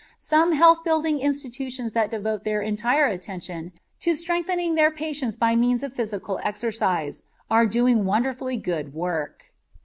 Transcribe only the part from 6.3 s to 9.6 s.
exercise are doing wonderfully good work.